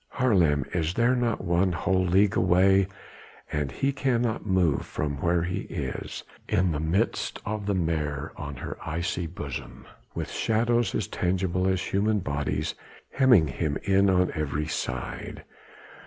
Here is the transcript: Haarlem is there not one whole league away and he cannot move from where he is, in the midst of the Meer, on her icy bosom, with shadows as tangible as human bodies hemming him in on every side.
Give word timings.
Haarlem 0.13 0.65
is 0.73 0.95
there 0.95 1.15
not 1.15 1.41
one 1.45 1.73
whole 1.73 2.03
league 2.03 2.35
away 2.35 2.87
and 3.51 3.71
he 3.71 3.91
cannot 3.93 4.47
move 4.47 4.83
from 4.83 5.21
where 5.21 5.43
he 5.43 5.59
is, 5.69 6.23
in 6.49 6.71
the 6.71 6.79
midst 6.79 7.37
of 7.45 7.67
the 7.67 7.75
Meer, 7.75 8.31
on 8.35 8.55
her 8.55 8.79
icy 8.83 9.27
bosom, 9.27 9.85
with 10.15 10.31
shadows 10.31 10.95
as 10.95 11.05
tangible 11.07 11.67
as 11.67 11.83
human 11.93 12.17
bodies 12.17 12.73
hemming 13.11 13.45
him 13.49 13.77
in 13.83 14.09
on 14.09 14.31
every 14.33 14.65
side. 14.65 15.43